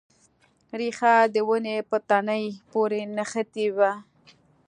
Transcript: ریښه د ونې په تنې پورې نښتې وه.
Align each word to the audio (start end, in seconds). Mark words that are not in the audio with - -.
ریښه 0.79 1.15
د 1.33 1.35
ونې 1.47 1.77
په 1.89 1.97
تنې 2.09 2.43
پورې 2.71 3.01
نښتې 3.15 3.67
وه. 3.77 3.91